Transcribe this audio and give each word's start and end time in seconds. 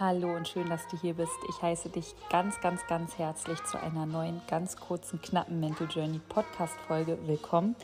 Hallo 0.00 0.34
und 0.34 0.48
schön, 0.48 0.68
dass 0.68 0.88
du 0.88 1.00
hier 1.00 1.14
bist. 1.14 1.38
Ich 1.48 1.62
heiße 1.62 1.88
dich 1.88 2.16
ganz, 2.28 2.60
ganz, 2.60 2.84
ganz 2.88 3.16
herzlich 3.16 3.62
zu 3.62 3.80
einer 3.80 4.06
neuen, 4.06 4.42
ganz 4.48 4.76
kurzen, 4.76 5.22
knappen 5.22 5.60
Mental 5.60 5.86
Journey 5.88 6.18
Podcast 6.18 6.74
Folge. 6.88 7.16
Willkommen. 7.28 7.76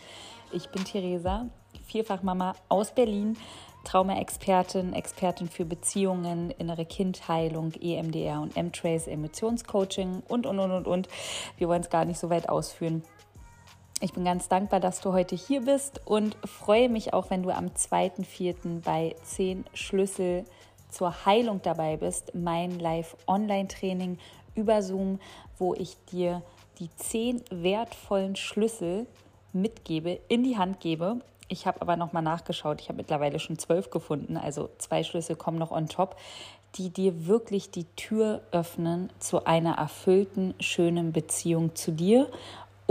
Ich 0.51 0.71
bin 0.71 0.85
Theresa, 0.85 1.47
Vierfachmama 1.87 2.57
aus 2.69 2.91
Berlin, 2.91 3.37
Trauma-Expertin, 3.85 4.93
Expertin 4.93 5.49
für 5.49 5.65
Beziehungen, 5.65 6.51
innere 6.51 6.85
Kindheilung, 6.85 7.75
EMDR 7.81 8.41
und 8.41 8.57
M-Trace, 8.57 9.07
Emotionscoaching 9.07 10.25
und, 10.27 10.47
und, 10.47 10.59
und, 10.59 10.73
und, 10.73 10.89
und. 10.89 11.09
Wir 11.59 11.69
wollen 11.69 11.83
es 11.83 11.91
gar 11.91 12.05
nicht 12.05 12.19
so 12.19 12.29
weit 12.29 12.49
ausführen. 12.49 13.05
Ich 14.01 14.15
bin 14.15 14.25
ganz 14.25 14.49
dankbar, 14.49 14.81
dass 14.81 15.01
du 15.01 15.13
heute 15.13 15.37
hier 15.37 15.61
bist 15.61 16.01
und 16.07 16.37
freue 16.45 16.89
mich 16.89 17.15
auch, 17.15 17.31
wenn 17.31 17.45
du 17.45 17.51
am 17.51 17.67
2.4. 17.67 18.83
bei 18.83 19.15
10 19.23 19.65
Schlüssel 19.75 20.45
zur 20.91 21.25
Heilung 21.25 21.61
dabei 21.63 21.97
bist, 21.97 22.35
mein 22.35 22.79
Live-Online-Training 22.79 24.19
über 24.55 24.83
Zoom, 24.83 25.21
wo 25.59 25.75
ich 25.75 25.97
dir 26.13 26.43
die 26.79 26.91
zehn 26.97 27.43
wertvollen 27.51 28.37
Schlüssel 28.37 29.07
mitgebe, 29.53 30.21
in 30.29 30.43
die 30.43 30.57
Hand 30.57 30.81
gebe. 30.81 31.21
Ich 31.49 31.67
habe 31.67 31.81
aber 31.83 31.97
nochmal 31.97 32.23
nachgeschaut. 32.23 32.81
Ich 32.81 32.89
habe 32.89 32.99
mittlerweile 32.99 33.39
schon 33.39 33.59
zwölf 33.59 33.91
gefunden. 33.91 34.37
Also 34.37 34.71
zwei 34.79 35.03
Schlüssel 35.03 35.37
kommen 35.37 35.59
noch 35.59 35.73
on 35.73 35.89
top, 35.89 36.17
die 36.77 36.91
dir 36.91 37.27
wirklich 37.27 37.71
die 37.71 37.85
Tür 37.97 38.43
öffnen 38.53 39.11
zu 39.19 39.45
einer 39.45 39.75
erfüllten, 39.75 40.55
schönen 40.61 41.13
Beziehung 41.13 41.75
zu 41.75 41.91
dir 41.91 42.31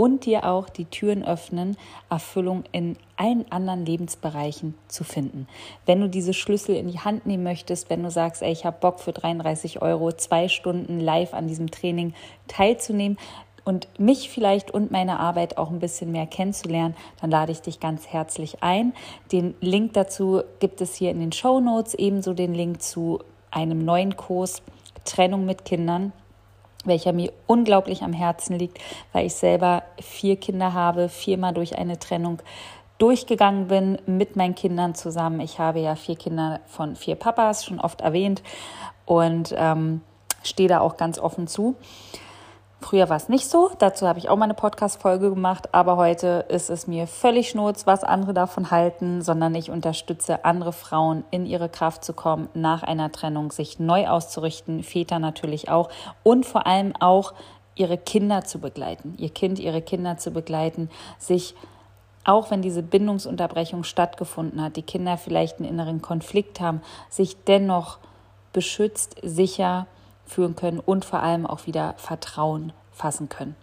und 0.00 0.24
dir 0.24 0.46
auch 0.46 0.70
die 0.70 0.86
Türen 0.86 1.22
öffnen, 1.22 1.76
Erfüllung 2.08 2.64
in 2.72 2.96
allen 3.18 3.44
anderen 3.52 3.84
Lebensbereichen 3.84 4.74
zu 4.88 5.04
finden. 5.04 5.46
Wenn 5.84 6.00
du 6.00 6.08
diese 6.08 6.32
Schlüssel 6.32 6.74
in 6.76 6.88
die 6.88 7.00
Hand 7.00 7.26
nehmen 7.26 7.42
möchtest, 7.42 7.90
wenn 7.90 8.02
du 8.02 8.10
sagst, 8.10 8.40
ey, 8.40 8.50
ich 8.50 8.64
habe 8.64 8.78
Bock 8.80 9.00
für 9.00 9.12
33 9.12 9.82
Euro 9.82 10.10
zwei 10.12 10.48
Stunden 10.48 11.00
live 11.00 11.34
an 11.34 11.48
diesem 11.48 11.70
Training 11.70 12.14
teilzunehmen, 12.48 13.18
und 13.66 13.88
mich 14.00 14.30
vielleicht 14.30 14.70
und 14.70 14.90
meine 14.90 15.20
Arbeit 15.20 15.58
auch 15.58 15.70
ein 15.70 15.80
bisschen 15.80 16.10
mehr 16.12 16.26
kennenzulernen, 16.26 16.96
dann 17.20 17.30
lade 17.30 17.52
ich 17.52 17.60
dich 17.60 17.78
ganz 17.78 18.06
herzlich 18.06 18.62
ein. 18.62 18.94
Den 19.32 19.54
Link 19.60 19.92
dazu 19.92 20.42
gibt 20.60 20.80
es 20.80 20.94
hier 20.94 21.10
in 21.10 21.20
den 21.20 21.30
Show 21.30 21.60
Notes, 21.60 21.92
ebenso 21.92 22.32
den 22.32 22.54
Link 22.54 22.80
zu 22.80 23.20
einem 23.50 23.84
neuen 23.84 24.16
Kurs 24.16 24.62
Trennung 25.04 25.44
mit 25.44 25.66
Kindern 25.66 26.14
welcher 26.84 27.12
mir 27.12 27.32
unglaublich 27.46 28.02
am 28.02 28.12
Herzen 28.12 28.58
liegt, 28.58 28.78
weil 29.12 29.26
ich 29.26 29.34
selber 29.34 29.82
vier 30.00 30.36
Kinder 30.36 30.72
habe, 30.72 31.08
viermal 31.08 31.52
durch 31.52 31.76
eine 31.76 31.98
Trennung 31.98 32.40
durchgegangen 32.98 33.68
bin 33.68 33.98
mit 34.06 34.36
meinen 34.36 34.54
Kindern 34.54 34.94
zusammen. 34.94 35.40
Ich 35.40 35.58
habe 35.58 35.80
ja 35.80 35.96
vier 35.96 36.16
Kinder 36.16 36.60
von 36.66 36.96
vier 36.96 37.14
Papas, 37.14 37.64
schon 37.64 37.80
oft 37.80 38.02
erwähnt, 38.02 38.42
und 39.06 39.54
ähm, 39.56 40.02
stehe 40.44 40.68
da 40.68 40.80
auch 40.80 40.96
ganz 40.96 41.18
offen 41.18 41.46
zu. 41.46 41.76
Früher 42.82 43.10
war 43.10 43.16
es 43.16 43.28
nicht 43.28 43.48
so, 43.48 43.70
dazu 43.78 44.08
habe 44.08 44.18
ich 44.18 44.30
auch 44.30 44.36
mal 44.36 44.44
eine 44.44 44.54
Podcast-Folge 44.54 45.28
gemacht, 45.28 45.74
aber 45.74 45.98
heute 45.98 46.46
ist 46.48 46.70
es 46.70 46.86
mir 46.86 47.06
völlig 47.06 47.50
schnurz, 47.50 47.86
was 47.86 48.04
andere 48.04 48.32
davon 48.32 48.70
halten, 48.70 49.20
sondern 49.20 49.54
ich 49.54 49.70
unterstütze 49.70 50.46
andere 50.46 50.72
Frauen 50.72 51.22
in 51.30 51.44
ihre 51.44 51.68
Kraft 51.68 52.02
zu 52.02 52.14
kommen, 52.14 52.48
nach 52.54 52.82
einer 52.82 53.12
Trennung 53.12 53.52
sich 53.52 53.78
neu 53.78 54.08
auszurichten, 54.08 54.82
Väter 54.82 55.18
natürlich 55.18 55.68
auch 55.68 55.90
und 56.22 56.46
vor 56.46 56.66
allem 56.66 56.94
auch 56.98 57.34
ihre 57.74 57.98
Kinder 57.98 58.44
zu 58.44 58.58
begleiten, 58.58 59.14
ihr 59.18 59.30
Kind, 59.30 59.58
ihre 59.58 59.82
Kinder 59.82 60.16
zu 60.16 60.30
begleiten, 60.30 60.88
sich 61.18 61.54
auch 62.24 62.50
wenn 62.50 62.62
diese 62.62 62.82
Bindungsunterbrechung 62.82 63.84
stattgefunden 63.84 64.62
hat, 64.62 64.76
die 64.76 64.82
Kinder 64.82 65.18
vielleicht 65.18 65.58
einen 65.58 65.68
inneren 65.68 66.00
Konflikt 66.00 66.60
haben, 66.60 66.80
sich 67.10 67.44
dennoch 67.44 67.98
beschützt, 68.52 69.16
sicher, 69.22 69.86
führen 70.30 70.54
können 70.56 70.80
und 70.80 71.04
vor 71.04 71.20
allem 71.20 71.46
auch 71.46 71.66
wieder 71.66 71.94
Vertrauen 71.96 72.72
fassen 72.92 73.28
können. 73.28 73.56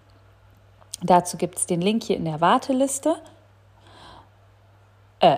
Dazu 1.02 1.38
gibt 1.38 1.58
es 1.58 1.66
den 1.66 1.82
Link 1.82 2.04
hier 2.04 2.18
in 2.18 2.26
der 2.26 2.42
Warteliste. 2.42 3.16
Äh, 5.20 5.38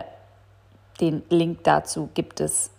den 1.00 1.23
Link 1.29 1.63
dazu 1.63 2.09
gibt 2.13 2.39
es 2.39 2.72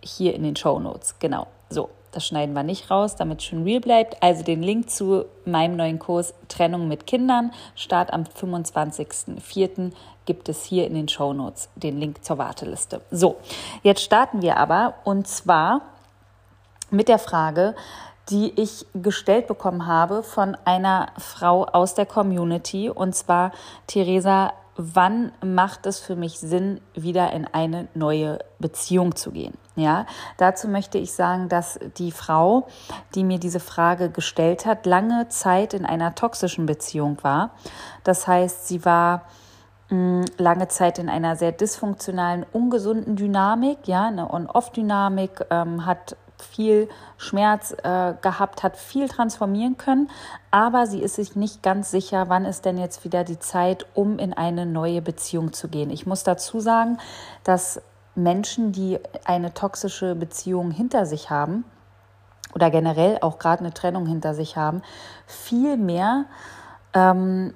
hier 0.00 0.34
in 0.34 0.42
den 0.42 0.56
Show 0.56 0.78
Notes. 0.78 1.18
Genau. 1.18 1.48
So, 1.68 1.90
das 2.12 2.26
schneiden 2.26 2.54
wir 2.54 2.62
nicht 2.62 2.90
raus, 2.90 3.16
damit 3.16 3.40
es 3.40 3.44
schön 3.44 3.64
real 3.64 3.80
bleibt. 3.80 4.22
Also 4.22 4.42
den 4.42 4.62
Link 4.62 4.88
zu 4.90 5.26
meinem 5.44 5.76
neuen 5.76 5.98
Kurs 5.98 6.32
Trennung 6.48 6.88
mit 6.88 7.06
Kindern, 7.06 7.52
Start 7.74 8.12
am 8.12 8.22
25.04. 8.22 9.92
gibt 10.24 10.48
es 10.48 10.64
hier 10.64 10.86
in 10.86 10.94
den 10.94 11.08
Show 11.08 11.32
Notes 11.32 11.68
den 11.74 11.98
Link 11.98 12.24
zur 12.24 12.38
Warteliste. 12.38 13.02
So, 13.10 13.36
jetzt 13.82 14.02
starten 14.02 14.42
wir 14.42 14.56
aber 14.56 14.94
und 15.04 15.28
zwar 15.28 15.82
mit 16.90 17.08
der 17.08 17.18
Frage, 17.18 17.74
die 18.30 18.60
ich 18.60 18.86
gestellt 18.94 19.46
bekommen 19.46 19.86
habe 19.86 20.22
von 20.22 20.56
einer 20.64 21.08
Frau 21.18 21.64
aus 21.64 21.94
der 21.94 22.06
Community. 22.06 22.90
Und 22.90 23.14
zwar, 23.14 23.52
Theresa, 23.86 24.52
wann 24.76 25.32
macht 25.44 25.86
es 25.86 25.98
für 25.98 26.14
mich 26.14 26.38
Sinn, 26.38 26.80
wieder 26.94 27.32
in 27.32 27.46
eine 27.46 27.88
neue 27.94 28.38
Beziehung 28.58 29.16
zu 29.16 29.32
gehen? 29.32 29.54
Ja, 29.76 30.06
dazu 30.38 30.68
möchte 30.68 30.98
ich 30.98 31.12
sagen, 31.12 31.48
dass 31.48 31.78
die 31.98 32.12
Frau, 32.12 32.66
die 33.14 33.24
mir 33.24 33.38
diese 33.38 33.60
Frage 33.60 34.10
gestellt 34.10 34.66
hat, 34.66 34.86
lange 34.86 35.28
Zeit 35.28 35.72
in 35.72 35.86
einer 35.86 36.14
toxischen 36.14 36.66
Beziehung 36.66 37.18
war. 37.22 37.50
Das 38.04 38.26
heißt, 38.26 38.68
sie 38.68 38.84
war 38.84 39.22
mm, 39.90 40.22
lange 40.36 40.68
Zeit 40.68 40.98
in 40.98 41.08
einer 41.08 41.36
sehr 41.36 41.52
dysfunktionalen, 41.52 42.44
ungesunden 42.52 43.16
Dynamik, 43.16 43.86
ja, 43.86 44.06
eine 44.06 44.32
On-Off-Dynamik, 44.32 45.46
ähm, 45.50 45.86
hat 45.86 46.16
viel 46.42 46.88
Schmerz 47.16 47.72
äh, 47.82 48.14
gehabt, 48.20 48.62
hat 48.62 48.76
viel 48.76 49.08
transformieren 49.08 49.76
können, 49.76 50.10
aber 50.50 50.86
sie 50.86 51.00
ist 51.00 51.16
sich 51.16 51.36
nicht 51.36 51.62
ganz 51.62 51.90
sicher, 51.90 52.28
wann 52.28 52.44
ist 52.44 52.64
denn 52.64 52.78
jetzt 52.78 53.04
wieder 53.04 53.24
die 53.24 53.38
Zeit, 53.38 53.86
um 53.94 54.18
in 54.18 54.32
eine 54.32 54.66
neue 54.66 55.02
Beziehung 55.02 55.52
zu 55.52 55.68
gehen. 55.68 55.90
Ich 55.90 56.06
muss 56.06 56.24
dazu 56.24 56.60
sagen, 56.60 56.98
dass 57.44 57.80
Menschen, 58.14 58.72
die 58.72 58.98
eine 59.24 59.54
toxische 59.54 60.14
Beziehung 60.14 60.70
hinter 60.70 61.06
sich 61.06 61.30
haben 61.30 61.64
oder 62.54 62.70
generell 62.70 63.18
auch 63.20 63.38
gerade 63.38 63.60
eine 63.60 63.72
Trennung 63.72 64.06
hinter 64.06 64.34
sich 64.34 64.56
haben, 64.56 64.82
viel 65.26 65.76
mehr 65.76 66.24
ähm, 66.94 67.54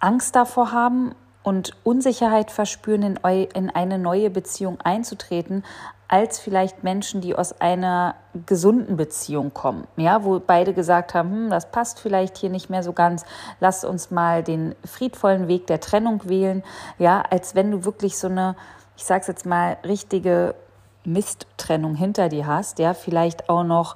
Angst 0.00 0.36
davor 0.36 0.72
haben 0.72 1.14
und 1.46 1.76
Unsicherheit 1.84 2.50
verspüren, 2.50 3.04
in, 3.04 3.16
in 3.54 3.70
eine 3.70 4.00
neue 4.00 4.30
Beziehung 4.30 4.80
einzutreten, 4.80 5.62
als 6.08 6.40
vielleicht 6.40 6.82
Menschen, 6.82 7.20
die 7.20 7.36
aus 7.36 7.60
einer 7.60 8.16
gesunden 8.46 8.96
Beziehung 8.96 9.54
kommen, 9.54 9.86
ja, 9.96 10.24
wo 10.24 10.40
beide 10.40 10.74
gesagt 10.74 11.14
haben, 11.14 11.30
hm, 11.30 11.50
das 11.50 11.70
passt 11.70 12.00
vielleicht 12.00 12.36
hier 12.36 12.50
nicht 12.50 12.68
mehr 12.68 12.82
so 12.82 12.92
ganz, 12.92 13.24
lass 13.60 13.84
uns 13.84 14.10
mal 14.10 14.42
den 14.42 14.74
friedvollen 14.84 15.46
Weg 15.46 15.68
der 15.68 15.78
Trennung 15.78 16.28
wählen, 16.28 16.64
ja, 16.98 17.22
als 17.30 17.54
wenn 17.54 17.70
du 17.70 17.84
wirklich 17.84 18.18
so 18.18 18.26
eine, 18.26 18.56
ich 18.96 19.04
sag's 19.04 19.28
jetzt 19.28 19.46
mal, 19.46 19.76
richtige 19.84 20.56
Misttrennung 21.04 21.94
hinter 21.94 22.28
dir 22.28 22.48
hast, 22.48 22.80
ja, 22.80 22.92
vielleicht 22.92 23.48
auch 23.48 23.62
noch 23.62 23.94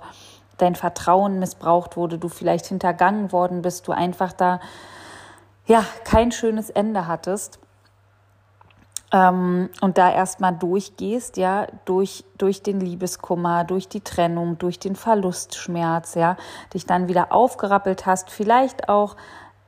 dein 0.58 0.76
Vertrauen 0.76 1.40
missbraucht 1.40 1.96
wurde, 1.96 2.16
du 2.16 2.28
vielleicht 2.28 2.66
hintergangen 2.66 3.32
worden 3.32 3.60
bist, 3.60 3.88
du 3.88 3.92
einfach 3.92 4.32
da 4.32 4.60
ja 5.70 5.84
kein 6.02 6.32
schönes 6.32 6.68
Ende 6.68 7.06
hattest 7.06 7.60
ähm, 9.12 9.70
und 9.80 9.98
da 9.98 10.10
erstmal 10.10 10.52
durchgehst, 10.52 11.36
ja, 11.36 11.68
durch, 11.84 12.24
durch 12.38 12.64
den 12.64 12.80
Liebeskummer, 12.80 13.62
durch 13.62 13.88
die 13.88 14.00
Trennung, 14.00 14.58
durch 14.58 14.80
den 14.80 14.96
Verlustschmerz, 14.96 16.16
ja, 16.16 16.36
dich 16.74 16.86
dann 16.86 17.06
wieder 17.06 17.32
aufgerappelt 17.32 18.04
hast, 18.04 18.30
vielleicht 18.30 18.88
auch 18.88 19.14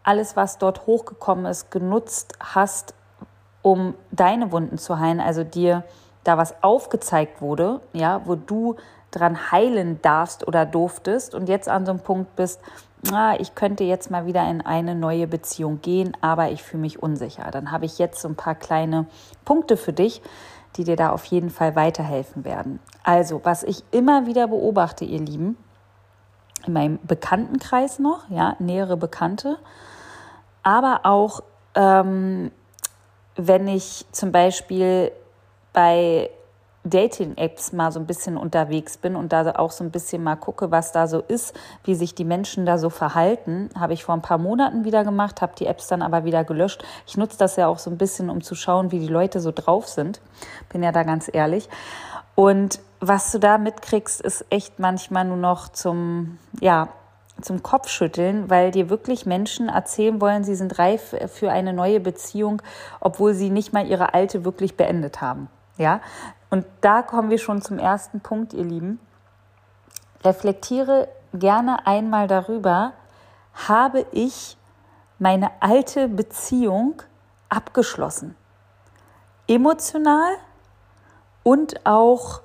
alles, 0.02 0.34
was 0.34 0.58
dort 0.58 0.86
hochgekommen 0.86 1.46
ist, 1.46 1.70
genutzt 1.70 2.34
hast, 2.40 2.94
um 3.62 3.94
deine 4.10 4.50
Wunden 4.50 4.78
zu 4.78 4.98
heilen, 4.98 5.20
also 5.20 5.44
dir 5.44 5.84
da 6.24 6.36
was 6.36 6.64
aufgezeigt 6.64 7.40
wurde, 7.40 7.80
ja, 7.92 8.22
wo 8.24 8.34
du 8.34 8.74
dran 9.12 9.52
heilen 9.52 10.02
darfst 10.02 10.48
oder 10.48 10.66
durftest 10.66 11.36
und 11.36 11.48
jetzt 11.48 11.68
an 11.68 11.86
so 11.86 11.92
einem 11.92 12.00
Punkt 12.00 12.34
bist, 12.34 12.60
ah, 13.10 13.34
ich 13.38 13.54
könnte 13.54 13.84
jetzt 13.84 14.10
mal 14.10 14.26
wieder 14.26 14.48
in 14.48 14.60
eine 14.60 14.94
neue 14.94 15.26
Beziehung 15.26 15.80
gehen, 15.80 16.16
aber 16.20 16.50
ich 16.50 16.62
fühle 16.62 16.82
mich 16.82 17.02
unsicher. 17.02 17.50
Dann 17.50 17.72
habe 17.72 17.86
ich 17.86 17.98
jetzt 17.98 18.20
so 18.20 18.28
ein 18.28 18.36
paar 18.36 18.54
kleine 18.54 19.06
Punkte 19.44 19.76
für 19.76 19.92
dich, 19.92 20.22
die 20.76 20.84
dir 20.84 20.96
da 20.96 21.10
auf 21.10 21.24
jeden 21.24 21.50
Fall 21.50 21.74
weiterhelfen 21.74 22.44
werden. 22.44 22.78
Also, 23.02 23.40
was 23.44 23.62
ich 23.62 23.82
immer 23.90 24.26
wieder 24.26 24.48
beobachte, 24.48 25.04
ihr 25.04 25.20
Lieben, 25.20 25.56
in 26.66 26.72
meinem 26.72 26.98
Bekanntenkreis 27.02 27.98
noch, 27.98 28.30
ja, 28.30 28.56
nähere 28.58 28.96
Bekannte, 28.96 29.58
aber 30.62 31.00
auch 31.02 31.42
ähm, 31.74 32.52
wenn 33.36 33.68
ich 33.68 34.06
zum 34.12 34.32
Beispiel 34.32 35.10
bei 35.72 36.30
Dating-Apps 36.84 37.72
mal 37.72 37.92
so 37.92 38.00
ein 38.00 38.06
bisschen 38.06 38.36
unterwegs 38.36 38.96
bin 38.96 39.14
und 39.14 39.32
da 39.32 39.52
auch 39.56 39.70
so 39.70 39.84
ein 39.84 39.90
bisschen 39.90 40.22
mal 40.22 40.36
gucke, 40.36 40.70
was 40.70 40.90
da 40.90 41.06
so 41.06 41.20
ist, 41.20 41.54
wie 41.84 41.94
sich 41.94 42.14
die 42.14 42.24
Menschen 42.24 42.66
da 42.66 42.76
so 42.76 42.90
verhalten, 42.90 43.70
habe 43.78 43.92
ich 43.92 44.04
vor 44.04 44.14
ein 44.14 44.22
paar 44.22 44.38
Monaten 44.38 44.84
wieder 44.84 45.04
gemacht, 45.04 45.42
habe 45.42 45.54
die 45.56 45.66
Apps 45.66 45.86
dann 45.86 46.02
aber 46.02 46.24
wieder 46.24 46.42
gelöscht. 46.44 46.82
Ich 47.06 47.16
nutze 47.16 47.38
das 47.38 47.56
ja 47.56 47.68
auch 47.68 47.78
so 47.78 47.90
ein 47.90 47.98
bisschen, 47.98 48.30
um 48.30 48.42
zu 48.42 48.54
schauen, 48.54 48.90
wie 48.90 48.98
die 48.98 49.08
Leute 49.08 49.40
so 49.40 49.52
drauf 49.52 49.88
sind. 49.88 50.20
Bin 50.70 50.82
ja 50.82 50.90
da 50.90 51.04
ganz 51.04 51.30
ehrlich. 51.32 51.68
Und 52.34 52.80
was 52.98 53.30
du 53.30 53.38
da 53.38 53.58
mitkriegst, 53.58 54.20
ist 54.20 54.46
echt 54.50 54.78
manchmal 54.78 55.24
nur 55.24 55.36
noch 55.36 55.68
zum, 55.68 56.38
ja, 56.60 56.88
zum 57.40 57.62
Kopfschütteln, 57.62 58.50
weil 58.50 58.70
dir 58.70 58.90
wirklich 58.90 59.26
Menschen 59.26 59.68
erzählen 59.68 60.20
wollen, 60.20 60.44
sie 60.44 60.54
sind 60.54 60.78
reif 60.78 61.14
für 61.28 61.50
eine 61.50 61.72
neue 61.72 62.00
Beziehung, 62.00 62.62
obwohl 63.00 63.34
sie 63.34 63.50
nicht 63.50 63.72
mal 63.72 63.86
ihre 63.86 64.14
alte 64.14 64.44
wirklich 64.44 64.76
beendet 64.76 65.20
haben. 65.20 65.48
Ja? 65.78 66.00
Und 66.52 66.66
da 66.82 67.00
kommen 67.00 67.30
wir 67.30 67.38
schon 67.38 67.62
zum 67.62 67.78
ersten 67.78 68.20
Punkt, 68.20 68.52
ihr 68.52 68.64
Lieben. 68.64 69.00
Reflektiere 70.22 71.08
gerne 71.32 71.86
einmal 71.86 72.28
darüber, 72.28 72.92
habe 73.54 74.04
ich 74.12 74.58
meine 75.18 75.50
alte 75.60 76.08
Beziehung 76.08 77.00
abgeschlossen? 77.48 78.36
Emotional 79.48 80.34
und 81.42 81.86
auch 81.86 82.42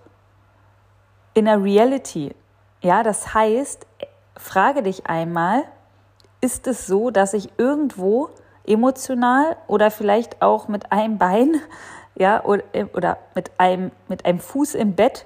in 1.33 1.43
der 1.43 1.61
Reality. 1.61 2.33
Ja, 2.79 3.03
das 3.03 3.33
heißt, 3.33 3.85
frage 4.37 4.83
dich 4.83 5.07
einmal, 5.07 5.65
ist 6.39 6.65
es 6.67 6.87
so, 6.87 7.11
dass 7.11 7.33
ich 7.33 7.49
irgendwo 7.57 8.29
emotional 8.65 9.57
oder 9.67 9.91
vielleicht 9.91 10.41
auch 10.41 10.69
mit 10.69 10.93
einem 10.93 11.17
Bein, 11.17 11.61
ja, 12.17 12.43
oder, 12.43 12.63
oder 12.93 13.17
mit 13.35 13.51
einem, 13.57 13.91
mit 14.07 14.25
einem 14.25 14.39
Fuß 14.39 14.75
im 14.75 14.95
Bett 14.95 15.25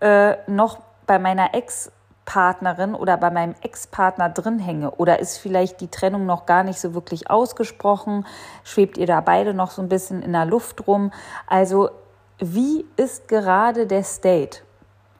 äh, 0.00 0.36
noch 0.50 0.80
bei 1.06 1.18
meiner 1.18 1.54
Ex-Partnerin 1.54 2.94
oder 2.94 3.16
bei 3.16 3.30
meinem 3.30 3.54
Ex-Partner 3.60 4.28
drin 4.28 4.58
hänge? 4.58 4.90
Oder 4.92 5.20
ist 5.20 5.38
vielleicht 5.38 5.80
die 5.80 5.88
Trennung 5.88 6.26
noch 6.26 6.46
gar 6.46 6.64
nicht 6.64 6.80
so 6.80 6.94
wirklich 6.94 7.30
ausgesprochen? 7.30 8.26
Schwebt 8.64 8.98
ihr 8.98 9.06
da 9.06 9.20
beide 9.20 9.54
noch 9.54 9.70
so 9.70 9.82
ein 9.82 9.88
bisschen 9.88 10.22
in 10.22 10.32
der 10.32 10.46
Luft 10.46 10.86
rum? 10.86 11.12
Also, 11.46 11.90
wie 12.38 12.84
ist 12.96 13.28
gerade 13.28 13.86
der 13.86 14.02
State? 14.02 14.62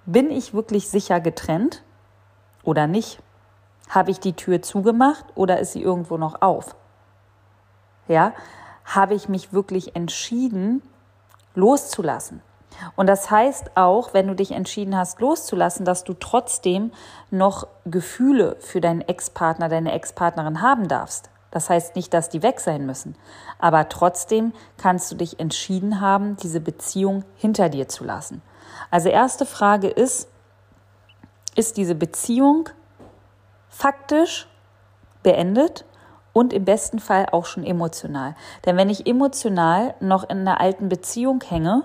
Bin 0.05 0.31
ich 0.31 0.55
wirklich 0.55 0.89
sicher 0.89 1.21
getrennt 1.21 1.85
oder 2.65 2.89
nicht? 2.89 3.21
Habe 3.89 4.11
ich 4.11 4.19
die 4.19 4.33
Tür 4.33 4.63
zugemacht 4.63 5.25
oder 5.37 5.61
ist 5.61 5.73
sie 5.73 5.83
irgendwo 5.83 6.17
noch 6.17 6.43
auf? 6.43 6.75
Ja, 8.09 8.33
habe 8.85 9.15
ich 9.15 9.29
mich 9.29 9.53
wirklich 9.53 9.95
entschieden, 9.95 10.83
loszulassen? 11.55 12.43
Und 12.97 13.07
das 13.07 13.31
heißt 13.31 13.77
auch, 13.77 14.15
wenn 14.15 14.27
du 14.27 14.35
dich 14.35 14.53
entschieden 14.53 14.97
hast, 14.97 15.21
loszulassen, 15.21 15.85
dass 15.85 16.05
du 16.05 16.15
trotzdem 16.15 16.93
noch 17.31 17.67
Gefühle 17.85 18.57
für 18.61 18.81
deinen 18.81 19.03
Ex-Partner, 19.03 19.69
deine 19.69 19.93
Ex-Partnerin 19.93 20.63
haben 20.63 20.89
darfst. 20.89 21.31
Das 21.51 21.69
heißt 21.69 21.97
nicht, 21.97 22.15
dass 22.15 22.31
die 22.31 22.43
weg 22.43 22.61
sein 22.61 22.87
müssen. 22.87 23.15
Aber 23.59 23.89
trotzdem 23.89 24.53
kannst 24.79 25.13
du 25.13 25.17
dich 25.17 25.39
entschieden 25.39 26.01
haben, 26.01 26.37
diese 26.37 26.61
Beziehung 26.61 27.25
hinter 27.37 27.69
dir 27.69 27.89
zu 27.89 28.05
lassen. 28.05 28.43
Also 28.91 29.11
erste 29.11 29.45
Frage 29.45 29.89
ist, 29.89 30.29
ist 31.55 31.77
diese 31.77 31.95
Beziehung 31.95 32.71
faktisch 33.69 34.49
beendet 35.23 35.85
und 36.33 36.53
im 36.53 36.65
besten 36.65 36.99
Fall 36.99 37.27
auch 37.33 37.47
schon 37.47 37.65
emotional? 37.65 38.35
Denn 38.65 38.77
wenn 38.77 38.91
ich 38.91 39.07
emotional 39.07 39.95
noch 40.01 40.25
in 40.25 40.41
einer 40.41 40.61
alten 40.61 40.89
Beziehung 40.89 41.43
hänge, 41.47 41.85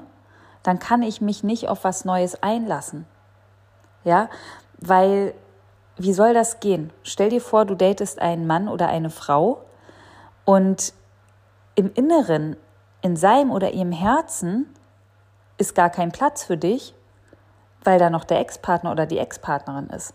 dann 0.64 0.80
kann 0.80 1.02
ich 1.02 1.22
mich 1.22 1.44
nicht 1.44 1.70
auf 1.70 1.84
was 1.84 2.06
Neues 2.06 2.42
einlassen. 2.44 3.06
Ja, 4.04 4.30
weil 4.80 5.34
wie 5.98 6.14
soll 6.14 6.34
das 6.34 6.60
gehen? 6.60 6.92
Stell 7.04 7.30
dir 7.30 7.42
vor, 7.42 7.66
du 7.66 7.76
datest 7.76 8.22
einen 8.22 8.46
Mann 8.48 8.68
oder 8.68 8.88
eine 8.88 9.10
Frau 9.10 9.62
und 10.46 10.94
im 11.76 11.94
Inneren, 11.94 12.56
in 13.02 13.16
seinem 13.16 13.52
oder 13.52 13.72
ihrem 13.72 13.92
Herzen 13.92 14.68
ist 15.58 15.74
gar 15.74 15.90
kein 15.90 16.12
Platz 16.12 16.44
für 16.44 16.58
dich, 16.58 16.94
weil 17.84 18.00
da 18.00 18.10
noch 18.10 18.26
der 18.26 18.40
Ex-Partner 18.40 18.92
oder 18.92 19.06
die 19.06 19.18
Ex-Partnerin 19.18 19.88
ist. 19.88 20.14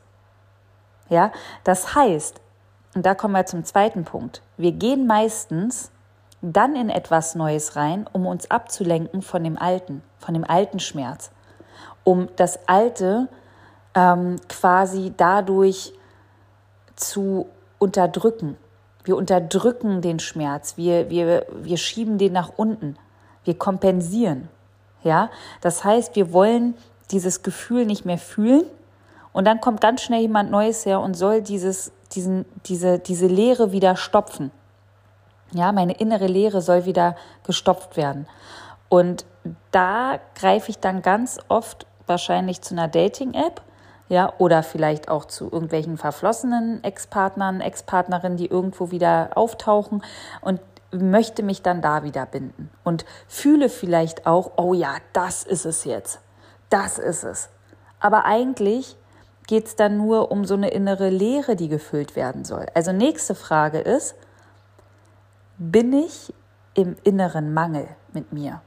Ja, 1.09 1.33
das 1.65 1.95
heißt, 1.95 2.42
und 2.95 3.07
da 3.07 3.15
kommen 3.15 3.35
wir 3.35 3.47
zum 3.47 3.65
zweiten 3.65 4.05
Punkt. 4.05 4.43
Wir 4.57 4.73
gehen 4.73 5.07
meistens 5.07 5.91
dann 6.43 6.77
in 6.77 6.91
etwas 6.91 7.35
Neues 7.35 7.77
rein, 7.77 8.07
um 8.13 8.27
uns 8.27 8.51
abzulenken 8.51 9.23
von 9.23 9.45
dem 9.45 9.57
Alten, 9.57 10.03
von 10.19 10.35
dem 10.35 10.45
alten 10.45 10.81
Schmerz, 10.81 11.31
um 12.05 12.29
das 12.37 12.69
Alte 12.69 13.29
ähm, 13.95 14.37
quasi 14.49 15.13
dadurch 15.17 15.93
zu 16.97 17.49
unterdrücken. 17.79 18.57
Wir 19.05 19.17
unterdrücken 19.17 20.01
den 20.03 20.19
Schmerz, 20.19 20.77
wir, 20.77 21.11
wir, 21.11 21.47
wir 21.55 21.77
schieben 21.77 22.19
den 22.19 22.33
nach 22.33 22.53
unten, 22.57 22.97
wir 23.45 23.59
kompensieren. 23.59 24.49
Ja, 25.03 25.31
das 25.61 25.83
heißt, 25.83 26.15
wir 26.15 26.33
wollen 26.33 26.75
dieses 27.11 27.43
Gefühl 27.43 27.87
nicht 27.87 28.05
mehr 28.05 28.19
fühlen 28.19 28.65
und 29.33 29.47
dann 29.47 29.61
kommt 29.61 29.81
ganz 29.81 30.03
schnell 30.03 30.21
jemand 30.21 30.51
Neues 30.51 30.87
her 30.87 31.01
und 31.01 31.15
soll 31.15 31.43
dieses, 31.43 31.91
diesen, 32.15 32.45
diese, 32.67 32.99
diese 32.99 33.27
Leere 33.27 33.73
wieder 33.73 33.97
stopfen. 33.97 34.51
Ja, 35.53 35.73
meine 35.73 35.95
innere 35.95 36.27
Leere 36.27 36.63
soll 36.63 36.87
wieder 36.87 37.17
gestopft 37.45 37.97
werden. 37.97 38.27
Und 38.89 39.25
da 39.71 40.19
greife 40.35 40.71
ich 40.71 40.79
dann 40.79 41.03
ganz 41.03 41.39
oft 41.49 41.87
wahrscheinlich 42.07 42.63
zu 42.63 42.75
einer 42.75 42.89
Dating-App, 42.89 43.63
ja, 44.09 44.33
oder 44.39 44.63
vielleicht 44.63 45.09
auch 45.09 45.25
zu 45.25 45.45
irgendwelchen 45.45 45.97
verflossenen 45.97 46.85
Ex-Partnern, 46.85 47.61
Ex-Partnerinnen, 47.61 48.37
die 48.37 48.47
irgendwo 48.47 48.91
wieder 48.91 49.31
auftauchen 49.35 50.03
und 50.43 50.61
möchte 50.91 51.43
mich 51.43 51.63
dann 51.63 51.81
da 51.81 52.03
wieder 52.03 52.27
binden 52.27 52.71
und 52.85 53.07
fühle 53.27 53.71
vielleicht 53.71 54.27
auch, 54.27 54.53
oh 54.57 54.75
ja, 54.75 54.97
das 55.15 55.43
ist 55.43 55.65
es 55.65 55.85
jetzt. 55.85 56.21
Das 56.69 56.99
ist 56.99 57.25
es. 57.25 57.49
Aber 58.01 58.27
eigentlich 58.27 58.97
geht 59.47 59.67
es 59.67 59.77
dann 59.77 59.97
nur 59.97 60.31
um 60.31 60.45
so 60.45 60.55
eine 60.55 60.71
innere 60.71 61.09
Leere, 61.09 61.57
die 61.57 61.69
gefüllt 61.69 62.17
werden 62.17 62.45
soll. 62.45 62.67
Also 62.75 62.93
nächste 62.93 63.35
Frage 63.35 63.79
ist, 63.79 64.15
bin 65.59 65.93
ich 65.93 66.33
im 66.75 66.97
inneren 67.05 67.53
Mangel 67.53 67.89
mit 68.13 68.33
mir? 68.33 68.63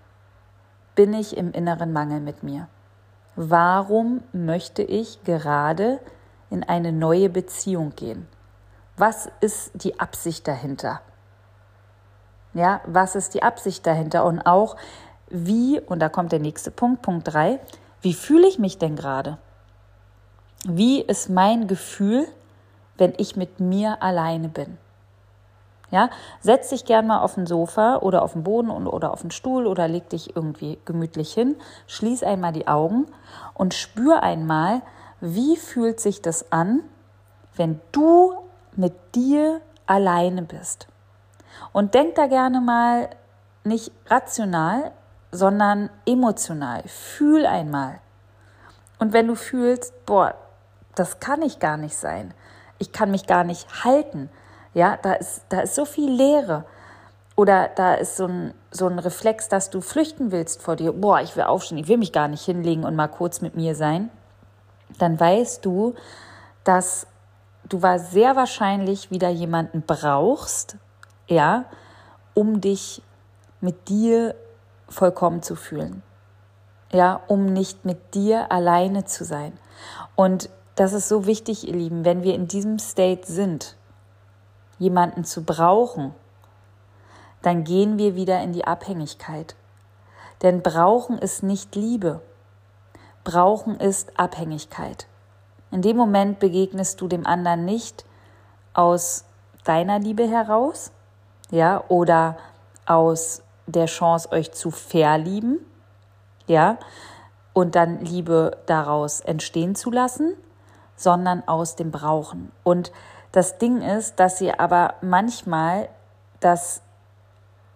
Bin 0.96 1.14
ich 1.14 1.36
im 1.38 1.52
inneren 1.52 1.92
Mangel 1.92 2.20
mit 2.20 2.44
mir? 2.44 2.68
Warum 3.36 4.22
möchte 4.32 4.82
ich 4.82 5.24
gerade 5.24 6.00
in 6.50 6.64
eine 6.64 6.92
neue 6.92 7.30
Beziehung 7.30 7.94
gehen? 7.96 8.28
Was 8.98 9.30
ist 9.42 9.72
die 9.74 10.00
Absicht 10.00 10.48
dahinter? 10.48 11.02
Ja, 12.54 12.80
was 12.86 13.16
ist 13.16 13.34
die 13.34 13.44
Absicht 13.44 13.86
dahinter? 13.86 14.24
Und 14.24 14.40
auch 14.42 14.78
wie, 15.30 15.82
und 15.82 16.00
da 16.00 16.08
kommt 16.08 16.32
der 16.32 16.40
nächste 16.40 16.72
Punkt, 16.72 17.02
Punkt 17.02 17.34
3, 17.34 17.60
wie 18.02 18.14
fühle 18.14 18.48
ich 18.48 18.60
mich 18.60 18.78
denn 18.78 18.96
gerade? 18.96 19.38
Wie 20.68 21.00
ist 21.00 21.30
mein 21.30 21.68
Gefühl, 21.68 22.28
wenn 22.98 23.14
ich 23.18 23.36
mit 23.36 23.60
mir 23.60 24.02
alleine 24.02 24.50
bin? 24.50 24.80
Ja, 25.92 26.10
setz 26.42 26.70
dich 26.70 26.86
gern 26.86 27.06
mal 27.06 27.20
auf 27.20 27.36
den 27.36 27.46
Sofa 27.46 27.98
oder 27.98 28.24
auf 28.24 28.34
den 28.34 28.44
Boden 28.44 28.72
oder 28.72 29.14
auf 29.14 29.22
den 29.22 29.30
Stuhl 29.30 29.68
oder 29.68 29.88
leg 29.88 30.10
dich 30.10 30.36
irgendwie 30.36 30.80
gemütlich 30.84 31.32
hin, 31.36 31.56
schließ 31.86 32.24
einmal 32.24 32.52
die 32.52 32.68
Augen 32.68 33.06
und 33.54 33.76
spür 33.76 34.24
einmal, 34.24 34.82
wie 35.22 35.56
fühlt 35.56 36.00
sich 36.00 36.24
das 36.24 36.52
an, 36.52 36.82
wenn 37.56 37.80
du 37.92 38.34
mit 38.76 38.94
dir 39.14 39.62
alleine 39.86 40.42
bist. 40.42 40.88
Und 41.74 41.94
denk 41.94 42.16
da 42.16 42.26
gerne 42.26 42.60
mal 42.60 43.12
nicht 43.64 43.92
rational, 44.08 44.94
sondern 45.32 45.92
emotional. 46.08 46.82
Fühl 46.88 47.46
einmal. 47.46 48.00
Und 48.98 49.14
wenn 49.14 49.28
du 49.28 49.36
fühlst, 49.36 50.06
boah, 50.08 50.34
das 50.96 51.20
kann 51.20 51.42
ich 51.42 51.60
gar 51.60 51.78
nicht 51.78 51.96
sein. 51.96 52.34
Ich 52.78 52.92
kann 52.92 53.12
mich 53.12 53.28
gar 53.28 53.44
nicht 53.44 53.84
halten. 53.84 54.30
Ja, 54.74 54.98
da 55.02 55.14
ist, 55.14 55.44
da 55.50 55.62
ist 55.62 55.76
so 55.76 55.86
viel 55.86 56.12
Leere. 56.12 56.66
Oder 57.36 57.70
da 57.76 57.96
ist 57.96 58.16
so 58.18 58.28
ein, 58.28 58.54
so 58.72 58.88
ein 58.88 59.00
Reflex, 59.00 59.50
dass 59.50 59.70
du 59.70 59.82
flüchten 59.82 60.32
willst 60.32 60.62
vor 60.62 60.76
dir. 60.76 60.94
Boah, 60.94 61.20
ich 61.20 61.36
will 61.36 61.44
aufstehen, 61.44 61.78
ich 61.78 61.88
will 61.88 61.98
mich 61.98 62.14
gar 62.14 62.28
nicht 62.28 62.44
hinlegen 62.44 62.86
und 62.86 62.96
mal 62.96 63.08
kurz 63.08 63.42
mit 63.42 63.56
mir 63.56 63.76
sein. 63.76 64.10
Dann 65.00 65.20
weißt 65.20 65.66
du, 65.66 65.96
dass 66.64 67.08
du 67.68 67.82
war 67.82 68.00
sehr 68.00 68.36
wahrscheinlich 68.36 69.12
wieder 69.12 69.30
jemanden 69.30 69.84
brauchst, 69.86 70.78
ja, 71.28 71.66
um 72.34 72.62
dich 72.62 73.02
mit 73.60 73.90
dir 73.90 74.36
vollkommen 74.88 75.42
zu 75.42 75.56
fühlen. 75.56 76.04
Ja, 76.92 77.22
um 77.28 77.48
nicht 77.48 77.84
mit 77.84 78.14
dir 78.14 78.52
alleine 78.52 79.06
zu 79.06 79.26
sein. 79.26 79.58
Und 80.16 80.50
das 80.76 80.94
ist 80.94 81.08
so 81.08 81.26
wichtig, 81.26 81.68
ihr 81.68 81.74
Lieben, 81.74 82.06
wenn 82.06 82.24
wir 82.24 82.36
in 82.36 82.48
diesem 82.48 82.80
State 82.80 83.32
sind, 83.32 83.76
jemanden 84.78 85.24
zu 85.24 85.44
brauchen, 85.44 86.14
dann 87.42 87.64
gehen 87.64 87.98
wir 87.98 88.16
wieder 88.16 88.42
in 88.42 88.54
die 88.54 88.66
Abhängigkeit. 88.66 89.56
Denn 90.42 90.62
brauchen 90.62 91.18
ist 91.18 91.44
nicht 91.44 91.76
Liebe. 91.76 92.22
Brauchen 93.24 93.80
ist 93.80 94.20
Abhängigkeit. 94.20 95.08
In 95.72 95.82
dem 95.82 95.98
Moment 95.98 96.40
begegnest 96.40 97.00
du 97.02 97.08
dem 97.08 97.26
anderen 97.26 97.66
nicht 97.66 98.06
aus 98.74 99.26
deiner 99.64 100.00
Liebe 100.00 100.28
heraus, 100.28 100.92
ja, 101.52 101.84
oder 101.88 102.38
aus 102.86 103.42
der 103.66 103.86
Chance, 103.86 104.32
euch 104.32 104.52
zu 104.52 104.72
verlieben, 104.72 105.60
ja, 106.48 106.78
und 107.54 107.76
dann 107.76 108.00
Liebe 108.00 108.58
daraus 108.66 109.22
entstehen 109.22 109.76
zu 109.76 109.90
lassen, 109.90 110.36
sondern 110.96 111.48
aus 111.48 111.76
dem 111.76 111.92
Brauchen. 111.92 112.52
Und 112.64 112.92
das 113.32 113.58
Ding 113.58 113.82
ist, 113.82 114.20
dass 114.20 114.38
sie 114.38 114.58
aber 114.58 114.96
manchmal 115.02 115.90
das 116.40 116.82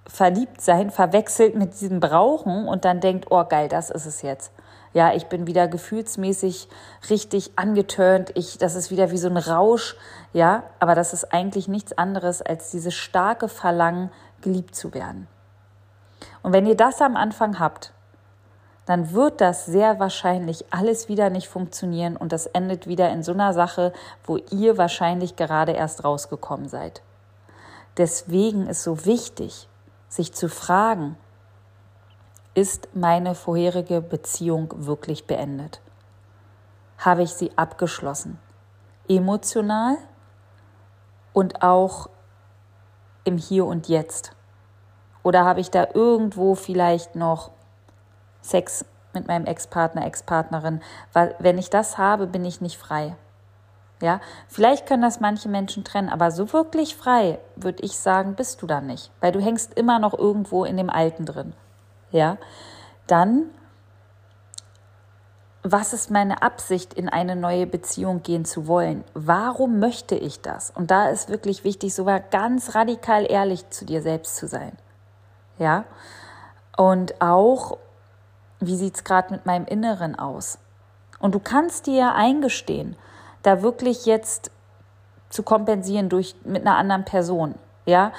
Verliebtsein 0.07 0.89
verwechselt 0.89 1.55
mit 1.55 1.79
diesem 1.79 1.99
Brauchen 1.99 2.67
und 2.67 2.85
dann 2.85 2.99
denkt, 2.99 3.27
oh 3.29 3.43
geil, 3.43 3.67
das 3.67 3.89
ist 3.89 4.05
es 4.05 4.21
jetzt. 4.21 4.51
Ja, 4.93 5.13
ich 5.13 5.27
bin 5.27 5.45
wieder 5.45 5.67
gefühlsmäßig 5.67 6.67
richtig 7.09 7.51
angeturnt. 7.57 8.31
Ich, 8.33 8.57
das 8.57 8.73
ist 8.73 8.89
wieder 8.89 9.11
wie 9.11 9.19
so 9.19 9.27
ein 9.27 9.37
Rausch. 9.37 9.95
Ja, 10.33 10.63
aber 10.79 10.95
das 10.95 11.13
ist 11.13 11.31
eigentlich 11.31 11.67
nichts 11.67 11.95
anderes 11.95 12.41
als 12.41 12.71
dieses 12.71 12.95
starke 12.95 13.49
Verlangen, 13.49 14.11
geliebt 14.41 14.75
zu 14.75 14.93
werden. 14.93 15.27
Und 16.41 16.53
wenn 16.53 16.65
ihr 16.65 16.77
das 16.77 17.01
am 17.01 17.15
Anfang 17.15 17.59
habt, 17.59 17.93
dann 18.89 19.11
wird 19.11 19.39
das 19.39 19.67
sehr 19.67 19.99
wahrscheinlich 19.99 20.65
alles 20.73 21.09
wieder 21.09 21.29
nicht 21.29 21.47
funktionieren 21.47 22.17
und 22.17 22.31
das 22.31 22.47
endet 22.47 22.87
wieder 22.87 23.11
in 23.11 23.21
so 23.21 23.33
einer 23.33 23.53
Sache, 23.53 23.93
wo 24.23 24.37
ihr 24.37 24.79
wahrscheinlich 24.79 25.35
gerade 25.35 25.73
erst 25.73 26.03
rausgekommen 26.03 26.67
seid. 26.67 27.03
Deswegen 27.97 28.65
ist 28.65 28.81
so 28.81 29.05
wichtig, 29.05 29.69
sich 30.07 30.33
zu 30.33 30.49
fragen, 30.49 31.17
ist 32.55 32.89
meine 32.95 33.35
vorherige 33.35 34.01
Beziehung 34.01 34.73
wirklich 34.75 35.27
beendet? 35.27 35.81
Habe 36.97 37.21
ich 37.21 37.33
sie 37.33 37.55
abgeschlossen? 37.55 38.39
Emotional 39.07 39.97
und 41.31 41.61
auch 41.61 42.09
im 43.23 43.37
Hier 43.37 43.67
und 43.67 43.87
Jetzt? 43.87 44.31
Oder 45.21 45.45
habe 45.45 45.59
ich 45.59 45.69
da 45.69 45.89
irgendwo 45.93 46.55
vielleicht 46.55 47.15
noch 47.15 47.51
Sex 48.41 48.85
mit 49.13 49.27
meinem 49.27 49.45
Ex-Partner, 49.45 50.05
Ex-Partnerin? 50.05 50.81
Weil 51.13 51.35
wenn 51.39 51.57
ich 51.57 51.69
das 51.69 51.97
habe, 51.97 52.27
bin 52.27 52.45
ich 52.45 52.61
nicht 52.61 52.77
frei. 52.77 53.15
Ja, 54.01 54.21
vielleicht 54.47 54.85
können 54.85 55.01
das 55.01 55.19
manche 55.19 55.49
Menschen 55.49 55.83
trennen, 55.83 56.07
aber 56.07 56.31
so 56.31 56.53
wirklich 56.53 56.95
frei, 56.95 57.37
würde 57.57 57.83
ich 57.83 57.97
sagen, 57.97 58.35
bist 58.35 58.61
du 58.61 58.67
dann 58.67 58.87
nicht, 58.87 59.11
weil 59.19 59.33
du 59.33 59.41
hängst 59.41 59.73
immer 59.73 59.99
noch 59.99 60.17
irgendwo 60.17 60.63
in 60.63 60.77
dem 60.77 60.89
Alten 60.89 61.25
drin. 61.25 61.53
Ja, 62.11 62.37
dann, 63.07 63.49
was 65.63 65.91
ist 65.91 66.11
meine 66.11 66.41
Absicht, 66.41 66.93
in 66.93 67.09
eine 67.09 67.35
neue 67.35 67.67
Beziehung 67.67 68.23
gehen 68.23 68.45
zu 68.45 68.67
wollen? 68.67 69.03
Warum 69.13 69.79
möchte 69.79 70.15
ich 70.15 70.41
das? 70.41 70.71
Und 70.71 70.91
da 70.91 71.09
ist 71.09 71.27
wirklich 71.27 71.65
wichtig, 71.65 71.93
sogar 71.93 72.21
ganz 72.21 72.75
radikal 72.75 73.29
ehrlich 73.29 73.69
zu 73.69 73.83
dir 73.83 74.01
selbst 74.01 74.37
zu 74.37 74.47
sein. 74.47 74.77
Ja, 75.57 75.83
und 76.77 77.21
auch, 77.21 77.77
wie 78.59 78.75
sieht 78.75 78.95
es 78.95 79.03
gerade 79.03 79.33
mit 79.33 79.45
meinem 79.45 79.65
Inneren 79.65 80.17
aus? 80.17 80.59
Und 81.19 81.35
du 81.35 81.39
kannst 81.39 81.87
dir 81.87 81.95
ja 81.95 82.13
eingestehen, 82.15 82.95
da 83.43 83.61
wirklich 83.61 84.05
jetzt 84.05 84.51
zu 85.29 85.43
kompensieren 85.43 86.09
durch 86.09 86.35
mit 86.43 86.65
einer 86.65 86.77
anderen 86.77 87.05
Person, 87.05 87.55
ja, 87.85 88.11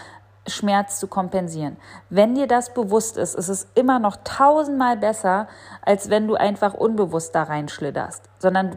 Schmerz 0.46 0.98
zu 0.98 1.06
kompensieren. 1.06 1.76
Wenn 2.08 2.34
dir 2.34 2.46
das 2.46 2.72
bewusst 2.72 3.16
ist, 3.16 3.34
ist 3.34 3.48
es 3.48 3.68
immer 3.74 3.98
noch 3.98 4.16
tausendmal 4.24 4.96
besser, 4.96 5.48
als 5.82 6.10
wenn 6.10 6.26
du 6.26 6.34
einfach 6.34 6.74
unbewusst 6.74 7.34
da 7.34 7.44
reinschlitterst, 7.44 8.28
sondern 8.38 8.76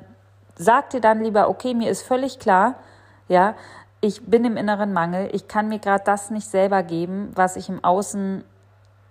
sag 0.56 0.90
dir 0.90 1.02
dann 1.02 1.24
lieber, 1.24 1.50
okay, 1.50 1.74
mir 1.74 1.90
ist 1.90 2.02
völlig 2.02 2.40
klar, 2.40 2.76
ja, 3.28 3.56
ich 4.02 4.26
bin 4.26 4.44
im 4.44 4.58
inneren 4.58 4.92
Mangel, 4.92 5.30
ich 5.32 5.48
kann 5.48 5.70
mir 5.70 5.80
gerade 5.80 6.04
das 6.04 6.30
nicht 6.30 6.48
selber 6.48 6.84
geben, 6.84 7.32
was 7.36 7.56
ich 7.56 7.70
im 7.70 7.84
Außen 7.84 8.44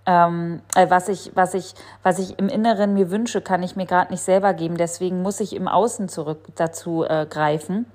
ähm, 0.06 0.62
äh, 0.74 0.90
was 0.90 1.08
ich, 1.08 1.30
was 1.34 1.54
ich, 1.54 1.74
was 2.02 2.18
ich 2.18 2.38
im 2.38 2.48
Inneren 2.48 2.94
mir 2.94 3.10
wünsche, 3.10 3.40
kann 3.40 3.62
ich 3.62 3.76
mir 3.76 3.86
gerade 3.86 4.10
nicht 4.10 4.22
selber 4.22 4.54
geben. 4.54 4.76
Deswegen 4.76 5.22
muss 5.22 5.40
ich 5.40 5.54
im 5.54 5.68
Außen 5.68 6.08
zurück 6.08 6.46
dazu 6.56 7.04
äh, 7.04 7.26
greifen. 7.28 7.86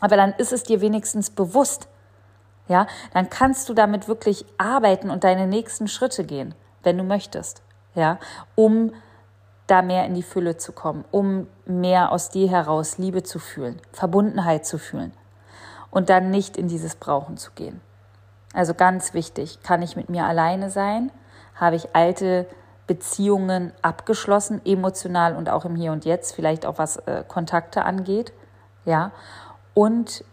Aber 0.00 0.16
dann 0.16 0.32
ist 0.32 0.52
es 0.52 0.62
dir 0.62 0.80
wenigstens 0.80 1.30
bewusst. 1.30 1.88
Ja, 2.68 2.86
dann 3.12 3.30
kannst 3.30 3.68
du 3.68 3.74
damit 3.74 4.06
wirklich 4.06 4.44
arbeiten 4.56 5.10
und 5.10 5.24
deine 5.24 5.48
nächsten 5.48 5.88
Schritte 5.88 6.24
gehen, 6.24 6.54
wenn 6.84 6.96
du 6.96 7.02
möchtest. 7.04 7.62
Ja, 7.94 8.18
um 8.54 8.92
da 9.66 9.82
mehr 9.82 10.04
in 10.04 10.14
die 10.14 10.22
Fülle 10.22 10.56
zu 10.56 10.72
kommen, 10.72 11.04
um 11.10 11.48
mehr 11.64 12.12
aus 12.12 12.30
dir 12.30 12.48
heraus 12.48 12.98
Liebe 12.98 13.22
zu 13.22 13.38
fühlen, 13.38 13.80
Verbundenheit 13.92 14.66
zu 14.66 14.78
fühlen 14.78 15.12
und 15.90 16.10
dann 16.10 16.30
nicht 16.30 16.56
in 16.56 16.68
dieses 16.68 16.94
Brauchen 16.94 17.36
zu 17.36 17.52
gehen. 17.52 17.80
Also 18.52 18.74
ganz 18.74 19.14
wichtig, 19.14 19.62
kann 19.62 19.82
ich 19.82 19.96
mit 19.96 20.08
mir 20.08 20.24
alleine 20.24 20.70
sein? 20.70 21.10
Habe 21.60 21.76
ich 21.76 21.94
alte 21.94 22.46
Beziehungen 22.86 23.72
abgeschlossen, 23.82 24.60
emotional 24.64 25.36
und 25.36 25.48
auch 25.48 25.64
im 25.64 25.76
Hier 25.76 25.92
und 25.92 26.04
Jetzt, 26.04 26.34
vielleicht 26.34 26.66
auch 26.66 26.78
was 26.78 26.96
äh, 26.96 27.22
Kontakte 27.28 27.84
angeht. 27.84 28.32
Ja. 28.84 29.12
Und 29.74 30.24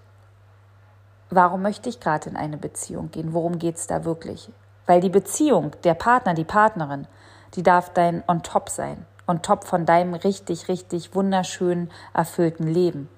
warum 1.29 1.61
möchte 1.61 1.89
ich 1.89 1.99
gerade 1.99 2.29
in 2.29 2.35
eine 2.35 2.57
Beziehung 2.57 3.11
gehen? 3.11 3.33
Worum 3.33 3.59
geht 3.59 3.75
es 3.75 3.85
da 3.85 4.05
wirklich? 4.05 4.51
Weil 4.87 5.01
die 5.01 5.09
Beziehung, 5.09 5.75
der 5.83 5.93
Partner, 5.93 6.33
die 6.33 6.45
Partnerin, 6.45 7.07
die 7.53 7.61
darf 7.61 7.91
dein 7.93 8.23
On 8.27 8.41
top 8.41 8.69
sein. 8.69 9.05
On 9.27 9.41
top 9.41 9.65
von 9.65 9.85
deinem 9.85 10.13
richtig, 10.13 10.69
richtig 10.69 11.13
wunderschönen, 11.13 11.91
erfüllten 12.13 12.67
Leben. 12.67 13.09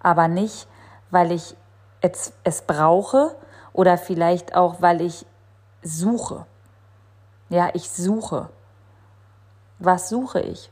Aber 0.00 0.28
nicht, 0.28 0.68
weil 1.10 1.32
ich 1.32 1.56
es, 2.00 2.32
es 2.44 2.62
brauche 2.62 3.34
oder 3.72 3.96
vielleicht 3.98 4.54
auch, 4.54 4.82
weil 4.82 5.00
ich 5.00 5.26
suche. 5.82 6.46
Ja, 7.48 7.70
ich 7.74 7.90
suche. 7.90 8.50
Was 9.78 10.08
suche 10.08 10.40
ich? 10.40 10.70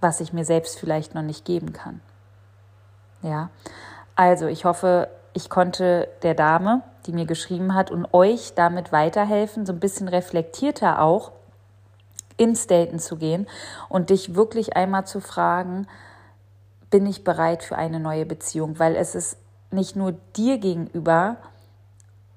Was 0.00 0.20
ich 0.20 0.32
mir 0.32 0.44
selbst 0.44 0.78
vielleicht 0.78 1.14
noch 1.14 1.22
nicht 1.22 1.44
geben 1.44 1.72
kann. 1.72 2.00
Ja, 3.22 3.50
also 4.16 4.46
ich 4.46 4.64
hoffe, 4.64 5.08
ich 5.34 5.50
konnte 5.50 6.08
der 6.22 6.34
Dame, 6.34 6.82
die 7.06 7.12
mir 7.12 7.26
geschrieben 7.26 7.74
hat, 7.74 7.90
und 7.90 8.12
euch 8.12 8.54
damit 8.54 8.92
weiterhelfen, 8.92 9.66
so 9.66 9.72
ein 9.72 9.80
bisschen 9.80 10.08
reflektierter 10.08 11.02
auch 11.02 11.32
ins 12.36 12.66
Daten 12.66 12.98
zu 12.98 13.16
gehen 13.16 13.46
und 13.88 14.10
dich 14.10 14.34
wirklich 14.34 14.74
einmal 14.74 15.06
zu 15.06 15.20
fragen, 15.20 15.86
bin 16.90 17.06
ich 17.06 17.22
bereit 17.22 17.62
für 17.62 17.76
eine 17.76 18.00
neue 18.00 18.26
Beziehung? 18.26 18.78
Weil 18.78 18.96
es 18.96 19.14
ist 19.14 19.36
nicht 19.70 19.94
nur 19.94 20.12
dir 20.36 20.58
gegenüber 20.58 21.36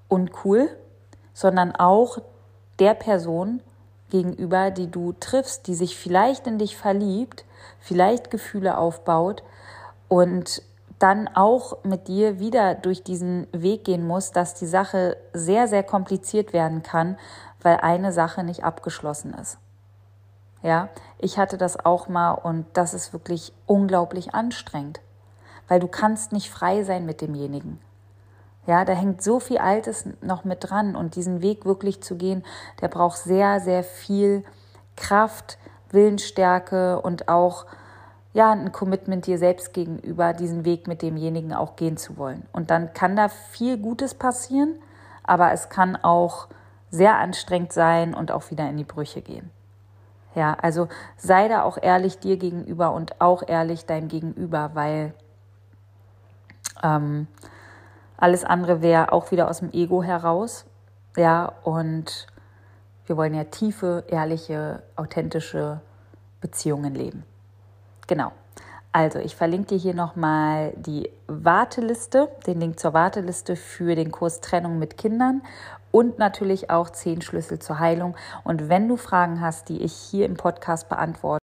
uncool, 0.10 0.70
sondern 1.34 1.74
auch 1.74 2.20
der 2.80 2.94
Person 2.94 3.62
gegenüber, 4.10 4.72
die 4.72 4.90
du 4.90 5.14
triffst, 5.14 5.68
die 5.68 5.76
sich 5.76 5.98
vielleicht 5.98 6.48
in 6.48 6.60
dich 6.60 6.78
verliebt, 6.78 7.46
vielleicht 7.80 8.32
Gefühle 8.32 8.78
aufbaut 8.78 9.44
und 10.08 10.62
dann 11.00 11.28
auch 11.28 11.84
mit 11.84 12.08
dir 12.08 12.40
wieder 12.40 12.76
durch 12.76 13.04
diesen 13.04 13.48
Weg 13.52 13.84
gehen 13.84 14.08
muss, 14.08 14.32
dass 14.32 14.54
die 14.54 14.68
Sache 14.68 15.18
sehr, 15.34 15.68
sehr 15.68 15.84
kompliziert 15.84 16.54
werden 16.54 16.84
kann, 16.84 17.18
weil 17.62 17.78
eine 17.78 18.12
Sache 18.12 18.44
nicht 18.44 18.64
abgeschlossen 18.64 19.34
ist. 19.34 19.58
Ja, 20.62 20.90
ich 21.18 21.38
hatte 21.38 21.58
das 21.58 21.86
auch 21.86 22.08
mal 22.08 22.32
und 22.32 22.66
das 22.74 22.94
ist 22.94 23.12
wirklich 23.12 23.52
unglaublich 23.66 24.34
anstrengend, 24.34 25.02
weil 25.68 25.82
du 25.82 25.88
kannst 25.90 26.32
nicht 26.32 26.50
frei 26.50 26.84
sein 26.84 27.06
mit 27.06 27.20
demjenigen. 27.20 27.82
Ja, 28.66 28.86
da 28.86 28.94
hängt 28.94 29.22
so 29.22 29.40
viel 29.40 29.58
Altes 29.58 30.06
noch 30.22 30.46
mit 30.46 30.70
dran 30.70 30.96
und 30.96 31.16
diesen 31.16 31.42
Weg 31.42 31.66
wirklich 31.66 32.02
zu 32.02 32.16
gehen, 32.16 32.44
der 32.82 32.88
braucht 32.88 33.18
sehr, 33.18 33.60
sehr 33.60 33.84
viel 33.84 34.44
Kraft, 34.96 35.58
Willensstärke 35.90 37.02
und 37.02 37.28
auch 37.28 37.66
ja, 38.34 38.52
ein 38.52 38.72
Commitment 38.72 39.28
dir 39.28 39.38
selbst 39.38 39.74
gegenüber, 39.74 40.34
diesen 40.34 40.66
Weg 40.66 40.88
mit 40.88 41.02
demjenigen 41.02 41.54
auch 41.54 41.76
gehen 41.76 41.98
zu 41.98 42.18
wollen. 42.18 42.44
Und 42.52 42.72
dann 42.72 42.94
kann 42.94 43.16
da 43.16 43.30
viel 43.30 43.78
Gutes 43.78 44.16
passieren, 44.16 44.80
aber 45.24 45.52
es 45.52 45.70
kann 45.70 45.96
auch 45.96 46.48
sehr 46.90 47.18
anstrengend 47.18 47.74
sein 47.74 48.14
und 48.14 48.32
auch 48.32 48.50
wieder 48.50 48.68
in 48.70 48.78
die 48.78 48.84
Brüche 48.84 49.22
gehen. 49.22 49.52
Ja, 50.36 50.56
also 50.60 50.88
sei 51.16 51.48
da 51.48 51.62
auch 51.64 51.78
ehrlich 51.80 52.20
dir 52.20 52.38
gegenüber 52.38 52.92
und 52.94 53.22
auch 53.22 53.44
ehrlich 53.48 53.86
dein 53.86 54.08
Gegenüber, 54.08 54.72
weil 54.74 55.14
ähm, 56.82 57.28
alles 58.24 58.46
andere 58.46 58.82
wäre 58.82 59.12
auch 59.12 59.32
wieder 59.32 59.50
aus 59.50 59.60
dem 59.60 59.74
Ego 59.74 60.02
heraus. 60.02 60.64
Ja, 61.18 61.52
und 61.64 62.28
wir 63.06 63.18
wollen 63.18 63.34
ja 63.34 63.44
tiefe, 63.44 64.06
ehrliche, 64.08 64.82
authentische 64.96 65.82
Beziehungen 66.40 66.96
leben. 66.96 67.26
Genau. 68.08 68.32
Also, 68.94 69.20
ich 69.20 69.36
verlinke 69.36 69.76
dir 69.76 69.78
hier 69.78 69.94
nochmal 69.94 70.72
die 70.78 71.10
Warteliste, 71.28 72.30
den 72.48 72.62
Link 72.62 72.80
zur 72.80 72.94
Warteliste 72.94 73.58
für 73.58 73.94
den 73.94 74.10
Kurs 74.10 74.40
Trennung 74.40 74.80
mit 74.80 74.98
Kindern 74.98 75.42
und 75.92 76.18
natürlich 76.18 76.70
auch 76.70 76.92
zehn 76.92 77.22
Schlüssel 77.22 77.60
zur 77.60 77.80
Heilung. 77.80 78.16
Und 78.46 78.70
wenn 78.70 78.88
du 78.88 78.96
Fragen 78.96 79.42
hast, 79.42 79.68
die 79.68 79.82
ich 79.82 79.92
hier 79.92 80.28
im 80.28 80.38
Podcast 80.38 80.88
beantworte, 80.88 81.43